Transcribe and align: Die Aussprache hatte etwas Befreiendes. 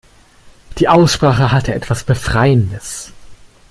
Die 0.79 0.87
Aussprache 0.87 1.51
hatte 1.51 1.75
etwas 1.75 2.03
Befreiendes. 2.03 3.13